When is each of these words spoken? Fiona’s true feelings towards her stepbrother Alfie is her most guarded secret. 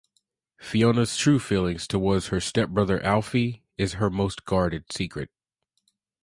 Fiona’s 0.59 1.15
true 1.15 1.37
feelings 1.37 1.87
towards 1.87 2.29
her 2.29 2.39
stepbrother 2.39 2.99
Alfie 3.03 3.61
is 3.77 3.93
her 4.01 4.09
most 4.09 4.45
guarded 4.45 4.91
secret. 4.91 5.29